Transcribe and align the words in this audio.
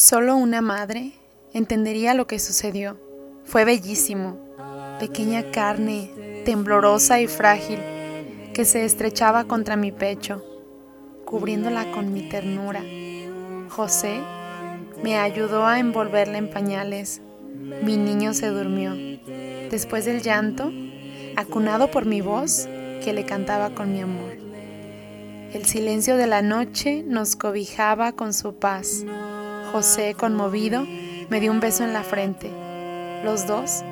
Solo 0.00 0.36
una 0.36 0.60
madre 0.60 1.10
entendería 1.52 2.14
lo 2.14 2.28
que 2.28 2.38
sucedió. 2.38 3.00
Fue 3.44 3.64
bellísimo, 3.64 4.38
pequeña 5.00 5.50
carne, 5.50 6.12
temblorosa 6.44 7.20
y 7.20 7.26
frágil, 7.26 7.80
que 8.54 8.64
se 8.64 8.84
estrechaba 8.84 9.48
contra 9.48 9.74
mi 9.74 9.90
pecho, 9.90 10.44
cubriéndola 11.24 11.90
con 11.90 12.12
mi 12.12 12.28
ternura. 12.28 12.80
José 13.70 14.20
me 15.02 15.18
ayudó 15.18 15.66
a 15.66 15.80
envolverla 15.80 16.38
en 16.38 16.48
pañales. 16.48 17.20
Mi 17.82 17.96
niño 17.96 18.34
se 18.34 18.46
durmió. 18.50 18.94
Después 19.68 20.04
del 20.04 20.22
llanto, 20.22 20.70
acunado 21.34 21.90
por 21.90 22.06
mi 22.06 22.20
voz, 22.20 22.68
que 23.02 23.12
le 23.12 23.24
cantaba 23.24 23.70
con 23.70 23.92
mi 23.92 23.98
amor. 23.98 24.30
El 25.52 25.64
silencio 25.64 26.16
de 26.16 26.28
la 26.28 26.40
noche 26.40 27.02
nos 27.04 27.34
cobijaba 27.34 28.12
con 28.12 28.32
su 28.32 28.54
paz. 28.54 29.04
José, 29.72 30.14
conmovido, 30.14 30.86
me 31.28 31.40
dio 31.40 31.52
un 31.52 31.60
beso 31.60 31.84
en 31.84 31.92
la 31.92 32.02
frente. 32.02 32.50
Los 33.22 33.46
dos 33.46 33.82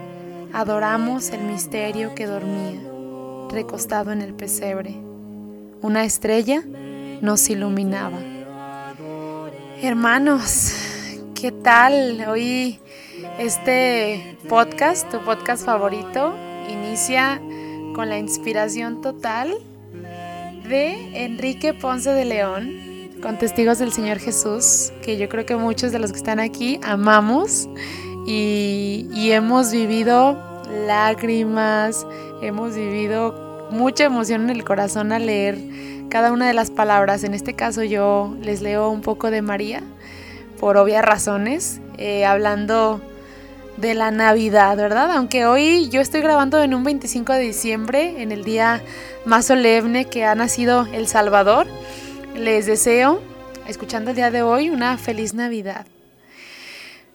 adoramos 0.52 1.30
el 1.30 1.42
misterio 1.42 2.14
que 2.14 2.26
dormía, 2.26 2.80
recostado 3.50 4.10
en 4.12 4.22
el 4.22 4.32
pesebre. 4.32 4.94
Una 5.82 6.04
estrella 6.04 6.62
nos 7.20 7.50
iluminaba. 7.50 8.18
Hermanos, 9.82 10.72
¿qué 11.34 11.52
tal? 11.52 12.24
Hoy 12.26 12.80
este 13.38 14.38
podcast, 14.48 15.10
tu 15.10 15.20
podcast 15.20 15.64
favorito, 15.66 16.34
inicia 16.70 17.40
con 17.94 18.08
la 18.08 18.18
inspiración 18.18 19.02
total 19.02 19.54
de 20.66 21.24
Enrique 21.24 21.74
Ponce 21.74 22.10
de 22.10 22.24
León, 22.24 22.85
con 23.22 23.38
testigos 23.38 23.78
del 23.78 23.92
Señor 23.92 24.18
Jesús, 24.18 24.92
que 25.02 25.16
yo 25.16 25.28
creo 25.28 25.46
que 25.46 25.56
muchos 25.56 25.92
de 25.92 25.98
los 25.98 26.12
que 26.12 26.18
están 26.18 26.40
aquí 26.40 26.78
amamos 26.82 27.68
y, 28.26 29.30
hemos 29.30 29.72
vivido 29.72 30.36
lágrimas, 30.86 32.06
hemos 32.42 32.74
vivido 32.74 33.68
mucha 33.70 34.04
emoción 34.04 34.42
en 34.42 34.50
el 34.50 34.64
corazón 34.64 35.12
al 35.12 35.26
leer 35.26 35.58
cada 36.08 36.32
una 36.32 36.46
de 36.46 36.54
las 36.54 36.70
palabras. 36.70 37.24
En 37.24 37.34
este 37.34 37.54
caso 37.54 37.82
yo 37.82 38.34
les 38.40 38.62
leo 38.62 38.90
un 38.90 39.00
poco 39.00 39.30
de 39.30 39.42
María, 39.42 39.82
por 40.60 40.76
obvias 40.76 41.04
razones, 41.04 41.80
eh, 41.98 42.24
hablando 42.24 43.00
de 43.76 43.94
la 43.94 44.10
Navidad, 44.10 44.76
¿verdad? 44.76 45.10
Aunque 45.10 45.44
hoy 45.46 45.88
yo 45.90 46.00
estoy 46.00 46.22
grabando 46.22 46.62
en 46.62 46.74
un 46.74 46.82
25 46.82 47.32
de 47.34 47.40
diciembre, 47.40 48.22
en 48.22 48.32
el 48.32 48.44
día 48.44 48.82
más 49.24 49.46
solemne 49.46 50.06
que 50.06 50.24
ha 50.24 50.34
nacido 50.34 50.86
El 50.92 51.06
Salvador, 51.06 51.66
les 52.38 52.66
deseo, 52.66 53.22
escuchando 53.66 54.10
el 54.10 54.16
día 54.16 54.30
de 54.30 54.42
hoy, 54.42 54.68
una 54.70 54.98
feliz 54.98 55.32
Navidad. 55.32 55.86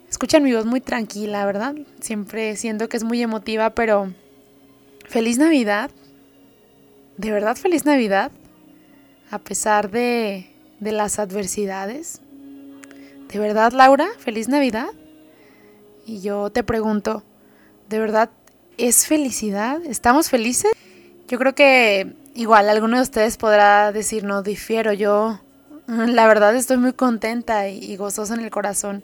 Escuchan 0.10 0.44
mi 0.44 0.54
voz 0.54 0.66
muy 0.66 0.82
tranquila, 0.82 1.46
¿verdad? 1.46 1.76
Siempre 2.00 2.56
siento 2.56 2.90
que 2.90 2.98
es 2.98 3.04
muy 3.04 3.22
emotiva, 3.22 3.70
pero 3.72 4.14
feliz 5.08 5.38
Navidad. 5.38 5.92
¿De 7.18 7.32
verdad 7.32 7.56
feliz 7.56 7.86
Navidad? 7.86 8.32
A 9.30 9.40
pesar 9.40 9.92
de, 9.92 10.50
de 10.80 10.92
las 10.92 11.20
adversidades. 11.20 12.22
¿De 13.32 13.40
verdad, 13.40 13.72
Laura? 13.74 14.10
¿Feliz 14.18 14.50
Navidad? 14.50 14.90
Y 16.06 16.22
yo 16.22 16.50
te 16.50 16.64
pregunto, 16.64 17.24
¿de 17.90 18.00
verdad 18.00 18.32
es 18.78 19.06
felicidad? 19.06 19.82
¿Estamos 19.86 20.30
felices? 20.30 20.72
Yo 21.28 21.38
creo 21.38 21.56
que 21.56 22.16
igual 22.36 22.70
alguno 22.70 22.98
de 22.98 23.04
ustedes 23.04 23.38
podrá 23.38 23.92
decir, 23.92 24.24
no, 24.24 24.42
difiero, 24.44 24.94
yo 24.94 25.40
la 25.88 26.28
verdad 26.28 26.56
estoy 26.56 26.78
muy 26.78 26.94
contenta 26.94 27.68
y 27.68 27.96
gozosa 27.96 28.34
en 28.34 28.42
el 28.42 28.50
corazón. 28.50 29.04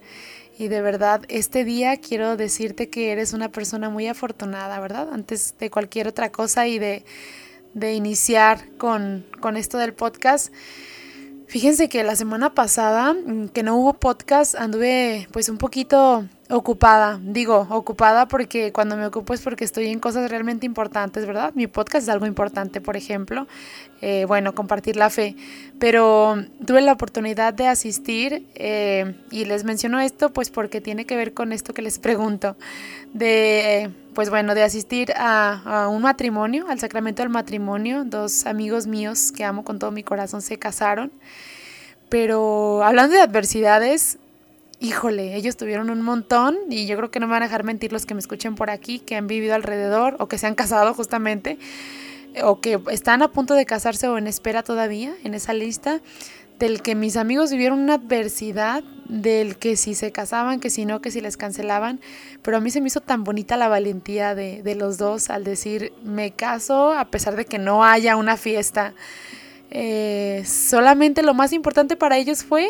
Y 0.60 0.70
de 0.70 0.82
verdad, 0.82 1.22
este 1.28 1.64
día 1.64 1.98
quiero 1.98 2.36
decirte 2.36 2.90
que 2.90 3.12
eres 3.12 3.34
una 3.34 3.50
persona 3.50 3.90
muy 3.90 4.08
afortunada, 4.08 4.80
¿verdad? 4.80 5.10
Antes 5.14 5.54
de 5.60 5.70
cualquier 5.70 6.08
otra 6.08 6.32
cosa 6.32 6.66
y 6.66 6.80
de, 6.80 7.06
de 7.76 7.94
iniciar 7.94 8.68
con, 8.78 9.24
con 9.40 9.56
esto 9.56 9.78
del 9.78 9.94
podcast. 9.94 10.52
Fíjense 11.48 11.90
que 11.90 12.04
la 12.04 12.16
semana 12.16 12.56
pasada, 12.56 13.14
mm, 13.14 13.50
que 13.50 13.62
no 13.62 13.78
hubo 13.78 13.94
podcast, 13.94 14.56
anduve 14.56 15.28
pues 15.32 15.48
un 15.48 15.60
poquito 15.60 16.28
ocupada. 16.50 17.20
Digo, 17.22 17.68
ocupada 17.70 18.28
porque 18.28 18.72
cuando 18.72 18.96
me 18.96 19.06
ocupo 19.06 19.34
es 19.34 19.42
porque 19.42 19.66
estoy 19.66 19.88
en 19.88 20.00
cosas 20.00 20.30
realmente 20.30 20.66
importantes, 20.66 21.26
¿verdad? 21.26 21.52
Mi 21.56 21.68
podcast 21.68 22.04
es 22.04 22.10
algo 22.10 22.26
importante, 22.26 22.80
por 22.82 22.96
ejemplo. 22.96 23.48
Eh, 24.02 24.26
bueno, 24.28 24.54
compartir 24.56 24.96
la 24.96 25.10
fe. 25.10 25.36
Pero 25.80 26.38
tuve 26.66 26.82
la 26.82 26.94
oportunidad 26.94 27.54
de 27.54 27.68
asistir 27.68 28.48
eh, 28.56 29.16
y 29.32 29.46
les 29.46 29.64
menciono 29.64 30.00
esto 30.00 30.32
pues 30.32 30.50
porque 30.50 30.82
tiene 30.82 31.06
que 31.06 31.16
ver 31.16 31.34
con 31.34 31.52
esto 31.52 31.74
que 31.74 31.82
les 31.82 32.00
pregunto. 32.00 32.56
De, 33.14 33.90
pues 34.14 34.30
bueno, 34.30 34.56
de 34.56 34.64
asistir 34.64 35.14
a, 35.18 35.84
a 35.84 35.88
un 35.90 36.02
matrimonio, 36.02 36.66
al 36.70 36.80
sacramento 36.80 37.24
del 37.24 37.30
matrimonio. 37.30 38.06
Dos 38.06 38.46
amigos 38.46 38.88
míos 38.88 39.32
que 39.32 39.44
amo 39.44 39.64
con 39.64 39.80
todo 39.80 39.92
mi 39.92 40.04
corazón 40.04 40.42
se 40.42 40.58
casaron. 40.58 41.12
Pero 42.10 42.84
hablando 42.84 43.16
de 43.16 43.22
adversidades, 43.22 44.18
híjole, 44.80 45.36
ellos 45.36 45.58
tuvieron 45.58 45.90
un 45.90 46.02
montón 46.02 46.58
y 46.70 46.86
yo 46.86 46.98
creo 46.98 47.12
que 47.12 47.20
no 47.20 47.28
me 47.28 47.32
van 47.32 47.44
a 47.44 47.48
dejar 47.48 47.64
mentir 47.64 47.92
los 47.92 48.06
que 48.06 48.14
me 48.14 48.20
escuchen 48.20 48.56
por 48.56 48.70
aquí, 48.70 49.00
que 49.00 49.16
han 49.16 49.28
vivido 49.28 49.56
alrededor 49.56 50.16
o 50.20 50.28
que 50.28 50.38
se 50.38 50.48
han 50.48 50.56
casado 50.56 50.94
justamente 50.94 51.58
o 52.44 52.62
que 52.62 52.80
están 52.92 53.22
a 53.22 53.30
punto 53.30 53.54
de 53.54 53.66
casarse 53.66 54.08
o 54.08 54.18
en 54.18 54.28
espera 54.28 54.64
todavía 54.64 55.16
en 55.24 55.34
esa 55.34 55.54
lista, 55.54 56.02
del 56.60 56.82
que 56.82 56.96
mis 56.96 57.18
amigos 57.18 57.52
vivieron 57.52 57.80
una 57.80 57.96
adversidad, 57.96 58.84
del 59.08 59.58
que 59.58 59.78
si 59.78 59.94
se 59.94 60.12
casaban, 60.12 60.60
que 60.60 60.70
si 60.70 60.86
no, 60.86 61.02
que 61.02 61.12
si 61.12 61.22
les 61.22 61.38
cancelaban, 61.38 62.00
pero 62.42 62.58
a 62.58 62.60
mí 62.60 62.72
se 62.72 62.82
me 62.82 62.88
hizo 62.88 63.00
tan 63.00 63.24
bonita 63.24 63.58
la 63.58 63.68
valentía 63.68 64.34
de, 64.34 64.64
de 64.64 64.76
los 64.76 64.98
dos 64.98 65.30
al 65.30 65.44
decir, 65.44 65.94
me 66.04 66.32
caso 66.32 66.94
a 66.94 67.06
pesar 67.06 67.36
de 67.36 67.46
que 67.46 67.60
no 67.60 67.84
haya 67.84 68.16
una 68.16 68.38
fiesta. 68.38 68.94
Eh, 69.70 70.44
solamente 70.46 71.22
lo 71.22 71.34
más 71.34 71.54
importante 71.54 71.96
para 71.96 72.18
ellos 72.18 72.44
fue 72.44 72.70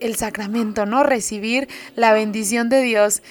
el 0.00 0.16
sacramento, 0.16 0.86
¿no? 0.86 1.02
Recibir 1.02 1.68
la 1.94 2.12
bendición 2.12 2.68
de 2.68 2.82
Dios. 2.82 3.22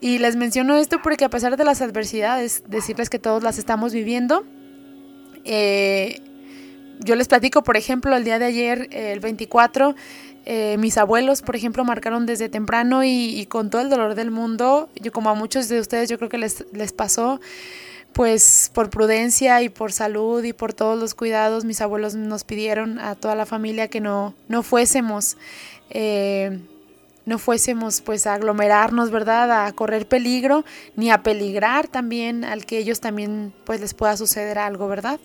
Y 0.00 0.18
les 0.18 0.36
menciono 0.36 0.76
esto 0.76 1.00
porque 1.02 1.24
a 1.24 1.28
pesar 1.28 1.56
de 1.56 1.64
las 1.64 1.82
adversidades, 1.82 2.62
decirles 2.68 3.10
que 3.10 3.18
todos 3.18 3.42
las 3.42 3.58
estamos 3.58 3.92
viviendo, 3.92 4.44
eh, 5.44 6.20
yo 7.00 7.16
les 7.16 7.28
platico, 7.28 7.62
por 7.62 7.76
ejemplo, 7.76 8.16
el 8.16 8.24
día 8.24 8.38
de 8.38 8.44
ayer, 8.44 8.88
el 8.92 9.20
24, 9.20 9.94
eh, 10.46 10.76
mis 10.78 10.98
abuelos, 10.98 11.42
por 11.42 11.56
ejemplo, 11.56 11.84
marcaron 11.84 12.26
desde 12.26 12.48
temprano 12.48 13.04
y, 13.04 13.46
con 13.46 13.70
todo 13.70 13.82
el 13.82 13.90
dolor 13.90 14.14
del 14.14 14.30
mundo, 14.30 14.88
yo 14.94 15.12
como 15.12 15.30
a 15.30 15.34
muchos 15.34 15.68
de 15.68 15.80
ustedes 15.80 16.08
yo 16.08 16.16
creo 16.18 16.30
que 16.30 16.38
les, 16.38 16.64
les 16.72 16.92
pasó, 16.92 17.40
pues 18.12 18.70
por 18.74 18.90
prudencia 18.90 19.62
y 19.62 19.68
por 19.68 19.92
salud 19.92 20.42
y 20.42 20.52
por 20.52 20.72
todos 20.72 20.98
los 20.98 21.14
cuidados, 21.14 21.64
mis 21.64 21.80
abuelos 21.80 22.14
nos 22.14 22.44
pidieron 22.44 22.98
a 22.98 23.14
toda 23.14 23.34
la 23.34 23.46
familia 23.46 23.88
que 23.88 24.00
no, 24.00 24.34
no 24.48 24.62
fuésemos 24.62 25.36
eh, 25.90 26.60
no 27.28 27.38
fuésemos 27.38 28.00
pues 28.00 28.26
a 28.26 28.34
aglomerarnos, 28.34 29.10
¿verdad? 29.10 29.66
A 29.66 29.72
correr 29.72 30.08
peligro, 30.08 30.64
ni 30.96 31.10
a 31.10 31.22
peligrar 31.22 31.86
también 31.86 32.42
al 32.42 32.64
que 32.64 32.78
ellos 32.78 33.00
también 33.00 33.52
pues 33.64 33.80
les 33.80 33.92
pueda 33.92 34.16
suceder 34.16 34.58
algo, 34.58 34.88
¿verdad? 34.88 35.20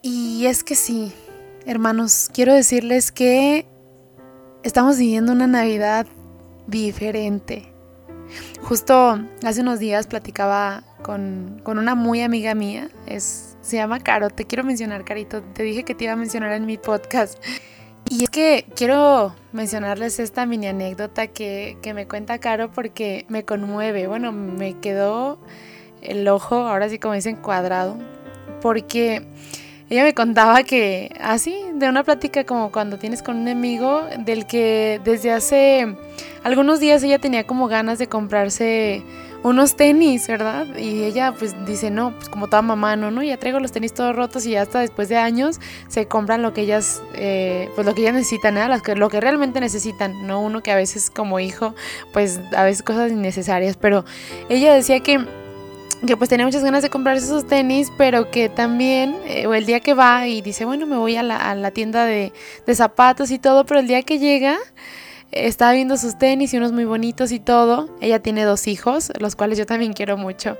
Y 0.00 0.46
es 0.46 0.64
que 0.64 0.74
sí, 0.74 1.12
hermanos, 1.66 2.30
quiero 2.32 2.54
decirles 2.54 3.12
que 3.12 3.66
estamos 4.62 4.96
viviendo 4.96 5.32
una 5.32 5.46
Navidad 5.46 6.06
diferente. 6.66 7.70
Justo 8.62 9.20
hace 9.44 9.60
unos 9.60 9.78
días 9.78 10.06
platicaba 10.06 10.84
con, 11.02 11.60
con, 11.64 11.78
una 11.78 11.94
muy 11.94 12.22
amiga 12.22 12.54
mía, 12.54 12.88
es, 13.06 13.58
se 13.60 13.76
llama 13.76 14.00
Caro, 14.00 14.30
te 14.30 14.46
quiero 14.46 14.64
mencionar, 14.64 15.04
Carito, 15.04 15.42
te 15.42 15.62
dije 15.62 15.84
que 15.84 15.94
te 15.94 16.04
iba 16.04 16.14
a 16.14 16.16
mencionar 16.16 16.52
en 16.52 16.64
mi 16.64 16.78
podcast. 16.78 17.38
Y 18.08 18.24
es 18.24 18.30
que 18.30 18.66
quiero 18.74 19.34
mencionarles 19.52 20.18
esta 20.18 20.44
mini 20.46 20.66
anécdota 20.66 21.28
que, 21.28 21.78
me 21.94 22.06
cuenta 22.06 22.38
Caro 22.38 22.70
porque 22.70 23.24
me 23.28 23.44
conmueve. 23.44 24.06
Bueno, 24.06 24.32
me 24.32 24.78
quedó 24.78 25.38
el 26.02 26.28
ojo, 26.28 26.56
ahora 26.56 26.88
sí 26.88 26.98
como 26.98 27.14
dicen, 27.14 27.36
cuadrado. 27.36 27.96
Porque 28.60 29.26
ella 29.88 30.04
me 30.04 30.14
contaba 30.14 30.62
que 30.62 31.14
así, 31.20 31.54
de 31.74 31.88
una 31.88 32.02
plática 32.02 32.44
como 32.44 32.72
cuando 32.72 32.98
tienes 32.98 33.22
con 33.22 33.36
un 33.36 33.48
amigo, 33.48 34.02
del 34.18 34.46
que 34.46 35.00
desde 35.04 35.30
hace 35.30 35.96
algunos 36.44 36.80
días 36.80 37.02
ella 37.02 37.18
tenía 37.18 37.46
como 37.46 37.68
ganas 37.68 37.98
de 37.98 38.08
comprarse 38.08 39.02
unos 39.42 39.76
tenis, 39.76 40.26
¿verdad? 40.28 40.66
Y 40.76 41.04
ella 41.04 41.34
pues 41.36 41.54
dice, 41.66 41.90
no, 41.90 42.14
pues 42.16 42.28
como 42.28 42.48
toda 42.48 42.62
mamá, 42.62 42.96
no, 42.96 43.10
no, 43.10 43.22
ya 43.22 43.36
traigo 43.36 43.60
los 43.60 43.72
tenis 43.72 43.92
todos 43.92 44.14
rotos 44.14 44.46
y 44.46 44.56
hasta 44.56 44.80
después 44.80 45.08
de 45.08 45.16
años 45.16 45.60
se 45.88 46.06
compran 46.06 46.42
lo 46.42 46.52
que 46.52 46.62
ellas, 46.62 47.02
eh, 47.14 47.70
pues 47.74 47.86
lo 47.86 47.94
que 47.94 48.02
ellas 48.02 48.14
necesitan, 48.14 48.56
¿eh? 48.56 48.68
Las 48.68 48.82
que, 48.82 48.94
lo 48.94 49.08
que 49.08 49.20
realmente 49.20 49.60
necesitan, 49.60 50.26
no 50.26 50.40
uno 50.40 50.62
que 50.62 50.70
a 50.70 50.76
veces 50.76 51.10
como 51.10 51.40
hijo, 51.40 51.74
pues 52.12 52.40
a 52.56 52.62
veces 52.64 52.82
cosas 52.82 53.10
innecesarias, 53.10 53.76
pero 53.76 54.04
ella 54.48 54.72
decía 54.72 55.00
que 55.00 55.26
que 56.06 56.16
pues 56.16 56.28
tenía 56.28 56.44
muchas 56.44 56.64
ganas 56.64 56.82
de 56.82 56.90
comprarse 56.90 57.24
esos 57.24 57.46
tenis, 57.46 57.92
pero 57.96 58.30
que 58.30 58.48
también, 58.48 59.16
eh, 59.24 59.46
o 59.46 59.54
el 59.54 59.66
día 59.66 59.78
que 59.78 59.94
va 59.94 60.26
y 60.26 60.40
dice, 60.42 60.64
bueno, 60.64 60.84
me 60.84 60.96
voy 60.96 61.16
a 61.16 61.22
la, 61.22 61.70
tienda 61.70 62.04
de, 62.04 62.32
de 62.66 62.74
zapatos 62.74 63.30
y 63.30 63.38
todo, 63.38 63.64
pero 63.64 63.78
el 63.78 63.86
día 63.86 64.02
que 64.02 64.18
llega, 64.18 64.58
estaba 65.32 65.72
viendo 65.72 65.96
sus 65.96 66.18
tenis 66.18 66.54
y 66.54 66.58
unos 66.58 66.72
muy 66.72 66.84
bonitos 66.84 67.32
y 67.32 67.40
todo. 67.40 67.88
Ella 68.00 68.20
tiene 68.20 68.44
dos 68.44 68.68
hijos, 68.68 69.10
los 69.18 69.34
cuales 69.34 69.58
yo 69.58 69.66
también 69.66 69.92
quiero 69.92 70.16
mucho. 70.16 70.56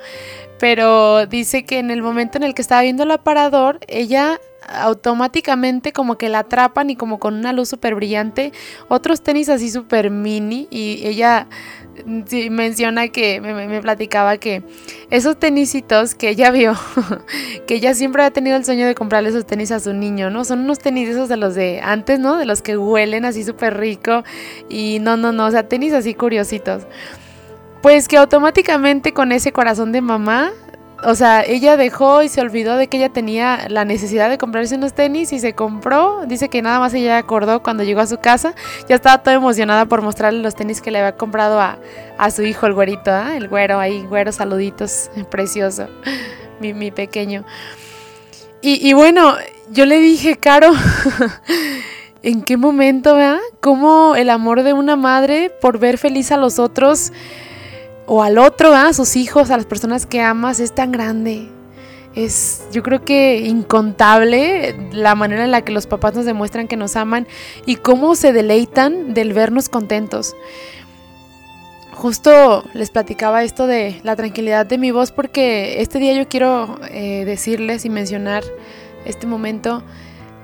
Pero 0.58 1.26
dice 1.26 1.64
que 1.64 1.78
en 1.78 1.90
el 1.90 2.02
momento 2.02 2.38
en 2.38 2.44
el 2.44 2.54
que 2.54 2.62
estaba 2.62 2.82
viendo 2.82 3.04
el 3.04 3.10
aparador, 3.10 3.78
ella 3.86 4.40
automáticamente 4.69 5.92
como 5.92 6.16
que 6.16 6.28
la 6.28 6.40
atrapan 6.40 6.90
y 6.90 6.96
como 6.96 7.19
con 7.19 7.34
una 7.34 7.52
luz 7.52 7.69
súper 7.69 7.94
brillante, 7.94 8.52
otros 8.88 9.22
tenis 9.22 9.48
así 9.48 9.70
súper 9.70 10.10
mini 10.10 10.69
y 10.70 11.06
ella 11.06 11.48
menciona 12.50 13.08
que 13.08 13.40
me, 13.40 13.80
platicaba 13.80 14.38
que 14.38 14.62
esos 15.10 15.38
tenisitos 15.38 16.14
que 16.14 16.30
ella 16.30 16.50
vio, 16.50 16.74
que 17.66 17.74
ella 17.74 17.94
siempre 17.94 18.22
ha 18.22 18.30
tenido 18.30 18.56
el 18.56 18.64
sueño 18.64 18.86
de 18.86 18.94
comprarle 18.94 19.28
esos 19.28 19.46
tenis 19.46 19.70
a 19.72 19.80
su 19.80 19.92
niño, 19.92 20.30
¿no? 20.30 20.44
Son 20.44 20.60
unos 20.60 20.78
tenis 20.78 21.28
de 21.28 21.36
los 21.36 21.54
de 21.54 21.80
antes, 21.82 22.18
¿no? 22.18 22.36
De 22.36 22.46
los 22.46 22.62
que 22.62 22.76
huelen 22.76 23.24
así 23.24 23.44
súper 23.44 23.78
rico 23.78 24.24
y 24.68 24.98
no, 25.00 25.16
no, 25.16 25.32
no, 25.32 25.46
o 25.46 25.50
sea, 25.50 25.68
tenis 25.68 25.92
así 25.92 26.14
curiositos. 26.14 26.86
Pues 27.82 28.06
que 28.06 28.16
automáticamente 28.16 29.12
con 29.12 29.32
ese 29.32 29.52
corazón 29.52 29.90
de 29.92 30.00
mamá 30.00 30.52
o 31.04 31.14
sea, 31.14 31.43
ella 31.43 31.76
dejó 31.76 32.22
y 32.22 32.28
se 32.28 32.40
olvidó 32.40 32.76
de 32.76 32.87
que 32.87 32.96
ella 32.96 33.08
tenía 33.08 33.66
la 33.69 33.84
necesidad 33.84 34.31
de 34.31 34.38
comprarse 34.38 34.76
unos 34.76 34.94
tenis 34.94 35.32
y 35.32 35.40
se 35.40 35.54
compró. 35.54 36.25
Dice 36.26 36.49
que 36.49 36.62
nada 36.62 36.78
más 36.78 36.94
ella 36.94 37.19
acordó 37.19 37.62
cuando 37.62 37.82
llegó 37.82 38.00
a 38.00 38.06
su 38.06 38.19
casa. 38.19 38.54
Ya 38.88 38.94
estaba 38.94 39.22
toda 39.22 39.34
emocionada 39.34 39.87
por 39.87 40.02
mostrarle 40.02 40.43
los 40.43 40.54
tenis 40.54 40.81
que 40.81 40.90
le 40.90 40.99
había 40.99 41.16
comprado 41.16 41.60
a, 41.60 42.31
su 42.31 42.43
hijo, 42.43 42.66
el 42.66 42.75
güerito, 42.75 43.10
¿eh? 43.10 43.37
el 43.37 43.49
güero 43.49 43.81
ahí, 43.81 44.02
güero, 44.02 44.31
saluditos, 44.31 45.10
precioso, 45.31 45.88
mi, 46.60 46.72
mi 46.72 46.90
pequeño. 46.93 47.44
Y, 48.60 48.88
y, 48.88 48.93
bueno, 48.93 49.34
yo 49.72 49.87
le 49.87 49.99
dije, 49.99 50.37
Caro, 50.37 50.70
¿en 52.22 52.43
qué 52.43 52.56
momento, 52.56 53.16
¿verdad? 53.16 53.40
¿Cómo 53.60 54.14
el 54.14 54.31
amor 54.31 54.62
de 54.62 54.72
una 54.72 54.94
madre 54.94 55.50
por 55.60 55.81
ver 55.81 55.99
feliz 55.99 56.31
a 56.31 56.37
los 56.37 56.60
otros? 56.60 57.12
O 58.06 58.22
al 58.22 58.38
otro, 58.38 58.75
a 58.75 58.93
sus 58.93 59.16
hijos, 59.16 59.50
a 59.50 59.56
las 59.56 59.66
personas 59.66 60.06
que 60.06 60.20
amas, 60.20 60.60
es 60.60 60.75
tan 60.75 60.93
grande. 60.93 61.49
Es, 62.14 62.64
yo 62.72 62.82
creo 62.82 63.04
que 63.04 63.38
incontable 63.38 64.76
la 64.93 65.14
manera 65.14 65.44
en 65.44 65.50
la 65.50 65.62
que 65.62 65.72
los 65.72 65.87
papás 65.87 66.14
nos 66.14 66.26
demuestran 66.26 66.69
que 66.69 66.76
nos 66.76 66.94
aman 66.96 67.26
y 67.64 67.76
cómo 67.76 68.14
se 68.16 68.32
deleitan 68.32 69.14
del 69.14 69.32
vernos 69.32 69.69
contentos. 69.69 70.34
Justo 71.93 72.64
les 72.75 72.90
platicaba 72.90 73.44
esto 73.44 73.66
de 73.66 74.00
la 74.02 74.16
tranquilidad 74.16 74.66
de 74.66 74.76
mi 74.76 74.90
voz 74.90 75.12
porque 75.12 75.81
este 75.81 75.99
día 75.99 76.12
yo 76.14 76.28
quiero 76.28 76.78
eh, 76.90 77.25
decirles 77.25 77.84
y 77.84 77.90
mencionar 77.90 78.43
este 79.04 79.26
momento 79.26 79.82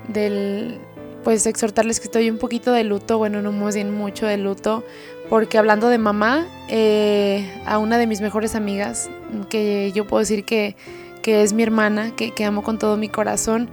del, 0.07 0.79
pues 1.23 1.45
exhortarles 1.45 1.99
que 1.99 2.05
estoy 2.05 2.29
un 2.29 2.37
poquito 2.37 2.71
de 2.71 2.83
luto, 2.83 3.17
bueno, 3.17 3.41
no 3.41 3.51
más 3.51 3.75
bien 3.75 3.93
mucho 3.93 4.25
de 4.25 4.37
luto 4.37 4.83
porque 5.29 5.59
hablando 5.59 5.89
de 5.89 5.99
mamá, 5.99 6.47
eh, 6.67 7.47
a 7.65 7.77
una 7.77 7.97
de 7.97 8.07
mis 8.07 8.19
mejores 8.19 8.55
amigas, 8.55 9.09
que 9.49 9.91
yo 9.93 10.05
puedo 10.07 10.19
decir 10.19 10.43
que, 10.43 10.75
es 11.23 11.53
mi 11.53 11.61
hermana, 11.61 12.11
que, 12.15 12.43
amo 12.43 12.63
con 12.63 12.79
todo 12.79 12.97
mi 12.97 13.07
corazón, 13.07 13.69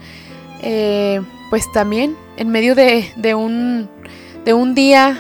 eh, 0.61 1.23
pues 1.49 1.65
también 1.73 2.15
en 2.37 2.51
medio 2.51 2.75
de, 2.75 3.35
un, 3.35 3.89
de 4.45 4.53
un 4.53 4.75
día 4.75 5.19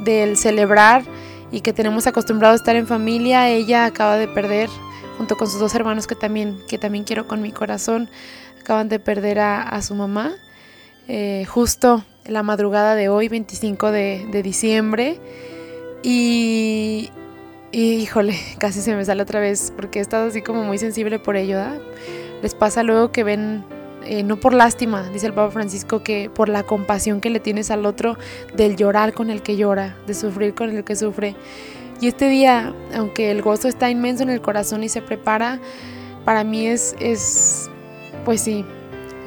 del 0.00 0.36
celebrar 0.36 1.02
y 1.50 1.62
que 1.62 1.72
tenemos 1.72 2.06
acostumbrado 2.06 2.52
a 2.52 2.56
estar 2.56 2.76
en 2.76 2.86
familia, 2.86 3.48
ella 3.48 3.86
acaba 3.86 4.18
de 4.18 4.28
perder, 4.28 4.68
junto 5.16 5.38
con 5.38 5.48
sus 5.48 5.58
dos 5.58 5.74
hermanos 5.74 6.06
que 6.06 6.14
también, 6.14 6.58
que 6.68 6.76
también 6.76 7.04
quiero 7.04 7.26
con 7.26 7.40
mi 7.40 7.52
corazón, 7.52 8.10
acaban 8.60 8.90
de 8.90 8.98
perder 8.98 9.38
a, 9.38 9.80
su 9.80 9.94
mamá, 9.94 10.32
eh, 11.08 11.46
justo 11.48 12.04
la 12.26 12.42
madrugada 12.42 12.96
de 12.96 13.08
hoy, 13.08 13.28
25 13.28 13.90
de, 13.90 14.26
de 14.30 14.42
diciembre. 14.42 15.18
Y, 16.02 17.10
híjole, 17.72 18.38
casi 18.58 18.80
se 18.80 18.94
me 18.94 19.04
sale 19.04 19.22
otra 19.22 19.40
vez 19.40 19.72
porque 19.76 19.98
he 19.98 20.02
estado 20.02 20.28
así 20.28 20.42
como 20.42 20.64
muy 20.64 20.78
sensible 20.78 21.18
por 21.18 21.36
ello. 21.36 21.58
Les 22.42 22.54
pasa 22.54 22.82
luego 22.82 23.10
que 23.10 23.24
ven, 23.24 23.64
eh, 24.04 24.22
no 24.22 24.36
por 24.38 24.54
lástima, 24.54 25.08
dice 25.10 25.26
el 25.26 25.34
Papa 25.34 25.50
Francisco, 25.50 26.02
que 26.02 26.30
por 26.30 26.48
la 26.48 26.62
compasión 26.62 27.20
que 27.20 27.30
le 27.30 27.40
tienes 27.40 27.70
al 27.70 27.84
otro, 27.84 28.16
del 28.56 28.76
llorar 28.76 29.12
con 29.12 29.30
el 29.30 29.42
que 29.42 29.56
llora, 29.56 29.96
de 30.06 30.14
sufrir 30.14 30.54
con 30.54 30.70
el 30.70 30.84
que 30.84 30.94
sufre. 30.94 31.34
Y 32.00 32.06
este 32.06 32.28
día, 32.28 32.72
aunque 32.94 33.32
el 33.32 33.42
gozo 33.42 33.66
está 33.66 33.90
inmenso 33.90 34.22
en 34.22 34.30
el 34.30 34.40
corazón 34.40 34.84
y 34.84 34.88
se 34.88 35.02
prepara, 35.02 35.58
para 36.24 36.44
mí 36.44 36.66
es, 36.68 36.94
es 37.00 37.68
pues 38.24 38.42
sí, 38.42 38.64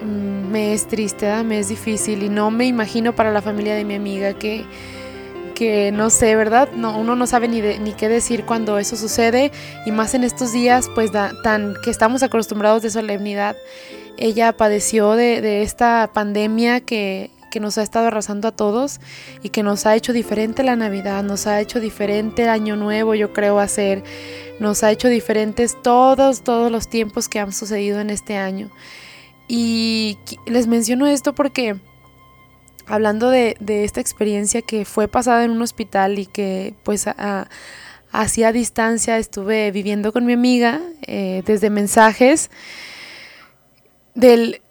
mm, 0.04 0.52
me 0.52 0.74
es 0.74 0.88
triste, 0.88 1.44
me 1.44 1.60
es 1.60 1.68
difícil 1.68 2.24
y 2.24 2.30
no 2.30 2.50
me 2.50 2.66
imagino 2.66 3.14
para 3.14 3.32
la 3.32 3.42
familia 3.42 3.76
de 3.76 3.84
mi 3.84 3.96
amiga 3.96 4.34
que 4.34 4.64
que 5.62 5.92
no 5.92 6.10
sé, 6.10 6.36
¿verdad? 6.36 6.72
No, 6.72 6.98
uno 6.98 7.16
no 7.16 7.28
sabe 7.28 7.48
ni, 7.48 7.62
ni 7.62 7.94
qué 7.94 8.10
decir 8.10 8.46
cuando 8.46 8.80
eso 8.80 8.96
sucede 8.98 9.52
y 9.86 9.92
más 9.92 10.16
en 10.16 10.24
estos 10.24 10.52
días, 10.52 10.90
pues 10.96 11.12
tan 11.12 11.76
que 11.84 11.92
estamos 11.92 12.24
acostumbrados 12.24 12.82
de 12.82 12.90
solemnidad. 12.90 13.56
Ella 14.18 14.54
padeció 14.54 15.12
de, 15.12 15.62
esta 15.62 16.10
pandemia 16.16 16.80
que, 16.80 17.30
que 17.52 17.60
nos 17.60 17.78
ha 17.78 17.84
estado 17.84 18.08
arrasando 18.08 18.48
a 18.48 18.52
todos 18.52 19.02
y 19.44 19.50
que 19.50 19.62
nos 19.62 19.86
ha 19.86 19.96
hecho 19.96 20.14
diferente 20.14 20.64
la 20.64 20.76
Navidad, 20.76 21.22
nos 21.22 21.46
ha 21.46 21.62
hecho 21.62 21.80
diferente 21.80 22.42
el 22.42 22.50
Año 22.50 22.76
Nuevo, 22.76 23.14
yo 23.14 23.32
creo 23.32 23.60
hacer, 23.60 24.04
nos 24.60 24.82
ha 24.82 24.90
hecho 24.90 25.10
diferentes 25.10 25.80
todos, 25.84 26.42
todos 26.42 26.72
los 26.72 26.88
tiempos 26.88 27.30
que 27.30 27.40
han 27.40 27.54
sucedido 27.54 28.00
en 28.00 28.10
este 28.10 28.36
año. 28.36 28.72
Y 29.48 30.18
les 30.48 30.66
menciono 30.66 31.06
esto 31.06 31.36
porque 31.36 31.76
hablando 32.92 33.30
de, 33.30 33.56
esta 33.68 34.02
experiencia 34.02 34.62
que 34.62 34.86
fue 34.86 35.08
pasada 35.08 35.44
en 35.44 35.52
un 35.52 35.62
hospital 35.62 36.20
y 36.20 36.26
que 36.26 36.74
pues 36.84 37.06
hacía 38.12 38.52
distancia 38.52 39.18
estuve 39.18 39.72
viviendo 39.72 40.12
con 40.12 40.26
mi 40.26 40.34
amiga 40.34 40.82
eh, 41.08 41.42
desde 41.46 41.70
mensajes 41.70 42.52
del 44.14 44.62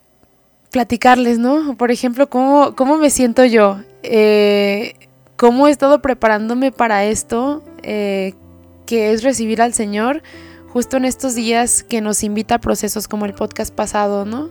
platicarles, 0.71 1.39
¿no? 1.39 1.77
Por 1.77 1.91
ejemplo, 1.91 2.29
cómo, 2.29 2.77
cómo 2.77 2.97
me 2.99 3.11
siento 3.11 3.45
yo, 3.45 3.81
eh, 4.03 4.95
cómo 5.37 5.67
he 5.67 5.71
estado 5.71 6.01
preparándome 6.01 6.71
para 6.71 7.05
esto, 7.05 7.65
eh, 7.83 8.35
que 8.87 9.13
es 9.13 9.23
recibir 9.23 9.63
al 9.63 9.75
Señor 9.75 10.23
justo 10.69 10.97
en 10.97 11.05
estos 11.05 11.35
días 11.35 11.83
que 11.83 12.01
nos 12.01 12.23
invita 12.23 12.57
a 12.57 12.61
procesos 12.61 13.09
como 13.09 13.25
el 13.25 13.35
podcast 13.35 13.75
pasado, 13.75 14.25
¿no? 14.25 14.51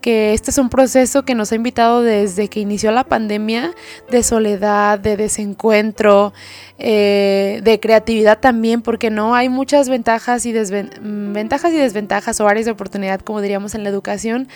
Que 0.00 0.32
este 0.34 0.50
es 0.50 0.58
un 0.58 0.68
proceso 0.68 1.24
que 1.24 1.34
nos 1.34 1.52
ha 1.52 1.54
invitado 1.54 2.02
desde 2.02 2.48
que 2.48 2.60
inició 2.60 2.90
la 2.90 3.04
pandemia 3.04 3.72
de 4.10 4.22
soledad, 4.22 4.98
de 4.98 5.16
desencuentro, 5.16 6.32
eh, 6.78 7.60
de 7.62 7.80
creatividad 7.80 8.38
también, 8.38 8.82
porque 8.82 9.10
no 9.10 9.34
hay 9.34 9.48
muchas 9.48 9.88
ventajas 9.88 10.46
y, 10.46 10.52
ventajas 10.52 11.72
y 11.72 11.76
desventajas 11.76 12.40
o 12.40 12.48
áreas 12.48 12.66
de 12.66 12.72
oportunidad, 12.72 13.20
como 13.20 13.40
diríamos 13.40 13.74
en 13.74 13.84
la 13.84 13.90
educación, 13.90 14.48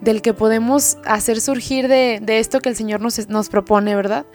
del 0.00 0.22
que 0.22 0.34
podemos 0.34 0.98
hacer 1.04 1.40
surgir 1.40 1.88
de, 1.88 2.20
esto 2.26 2.60
que 2.60 2.68
el 2.68 2.76
Señor 2.76 3.00
nos, 3.00 3.28
nos 3.28 3.48
propone, 3.48 3.96
¿verdad? 3.96 4.26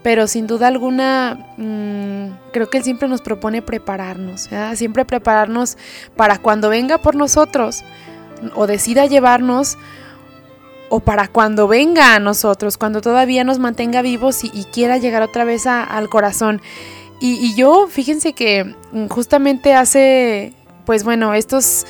pero 0.00 0.28
sin 0.28 0.46
duda 0.46 0.68
alguna 0.68 1.54
mm, 1.56 2.52
creo 2.52 2.70
que 2.70 2.78
Él 2.78 2.84
siempre 2.84 3.08
nos 3.08 3.20
propone 3.20 3.62
prepararnos, 3.62 4.48
siempre 4.74 5.04
prepararnos 5.04 5.76
para 6.16 6.38
cuando 6.38 6.68
venga 6.68 6.98
por 6.98 7.16
nosotros 7.16 7.84
o 8.54 8.66
decida 8.66 9.06
llevarnos 9.06 9.76
o 10.90 11.00
para 11.00 11.28
cuando 11.28 11.68
venga 11.68 12.14
a 12.14 12.20
nosotros, 12.20 12.78
cuando 12.78 13.00
todavía 13.00 13.44
nos 13.44 13.58
mantenga 13.58 14.02
vivos 14.02 14.44
y, 14.44 14.64
quiera 14.72 14.98
llegar 14.98 15.22
otra 15.22 15.44
vez 15.44 15.66
al 15.66 16.08
corazón. 16.08 16.60
Y, 17.20 17.54
yo, 17.54 17.88
fíjense 17.88 18.32
que 18.32 18.74
justamente 19.10 19.74
hace, 19.74 20.54
pues 20.84 21.04
bueno, 21.04 21.34
estos, 21.34 21.84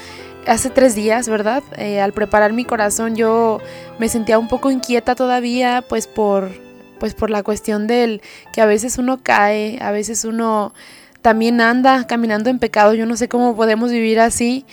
hace 0.47 0.71
tres 0.71 0.95
días, 0.95 1.29
¿verdad? 1.29 1.63
Eh, 1.77 2.01
al 2.01 2.13
preparar 2.13 2.53
mi 2.53 2.65
corazón 2.65 3.15
yo 3.15 3.61
me 3.99 4.09
sentía 4.09 4.39
un 4.39 4.49
poco 4.49 4.71
inquieta 4.71 5.15
todavía, 5.15 5.85
pues 5.87 6.07
por, 6.07 6.51
pues 6.99 7.15
por 7.15 7.31
la 7.31 7.43
cuestión 7.43 7.87
del 7.87 8.23
que 8.55 8.63
a 8.63 8.67
veces 8.67 8.97
uno 8.97 9.23
cae, 9.23 9.79
a 9.83 9.91
veces 9.91 10.25
uno 10.25 10.73
también 11.21 11.61
anda 11.61 12.07
caminando 12.07 12.49
en 12.49 12.59
pecado, 12.59 12.95
yo 12.95 13.05
no 13.05 13.17
sé 13.17 13.29
cómo 13.29 13.55
podemos 13.55 13.91
vivir 13.91 14.21
así. 14.21 14.65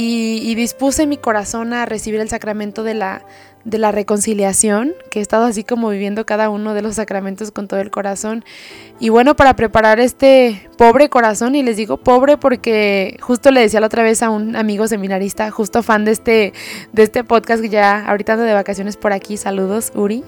Y 0.00 0.54
dispuse 0.54 1.08
mi 1.08 1.16
corazón 1.16 1.72
a 1.72 1.84
recibir 1.84 2.20
el 2.20 2.28
sacramento 2.28 2.84
de 2.84 2.94
la, 2.94 3.24
de 3.64 3.78
la 3.78 3.92
reconciliación, 3.92 4.94
que 5.10 5.18
he 5.18 5.22
estado 5.22 5.44
así 5.44 5.64
como 5.64 5.90
viviendo 5.90 6.24
cada 6.24 6.48
uno 6.48 6.74
de 6.74 6.82
los 6.82 6.96
sacramentos 6.96 7.50
con 7.50 7.68
todo 7.68 7.80
el 7.80 7.90
corazón. 7.90 8.44
Y 9.00 9.10
bueno, 9.10 9.36
para 9.36 9.56
preparar 9.56 10.00
este 10.00 10.68
pobre 10.76 11.08
corazón, 11.08 11.54
y 11.54 11.62
les 11.62 11.76
digo 11.76 11.98
pobre 11.98 12.36
porque 12.36 13.18
justo 13.20 13.50
le 13.50 13.60
decía 13.60 13.80
la 13.80 13.86
otra 13.86 14.02
vez 14.02 14.22
a 14.22 14.30
un 14.30 14.56
amigo 14.56 14.88
seminarista, 14.88 15.50
justo 15.50 15.82
fan 15.82 16.04
de 16.04 16.12
este, 16.12 16.52
de 16.92 17.02
este 17.02 17.24
podcast 17.24 17.62
que 17.62 17.68
ya 17.68 18.06
ahorita 18.08 18.34
ando 18.34 18.44
de 18.44 18.54
vacaciones 18.54 18.96
por 18.96 19.12
aquí, 19.12 19.36
saludos 19.36 19.92
Uri, 19.94 20.24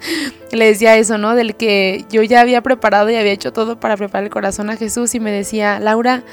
le 0.52 0.66
decía 0.66 0.96
eso, 0.96 1.16
¿no? 1.18 1.34
Del 1.34 1.54
que 1.54 2.04
yo 2.10 2.22
ya 2.22 2.40
había 2.40 2.62
preparado 2.62 3.10
y 3.10 3.16
había 3.16 3.32
hecho 3.32 3.52
todo 3.52 3.78
para 3.78 3.96
preparar 3.96 4.24
el 4.24 4.30
corazón 4.30 4.70
a 4.70 4.76
Jesús 4.76 5.14
y 5.14 5.20
me 5.20 5.30
decía, 5.30 5.78
Laura, 5.80 6.24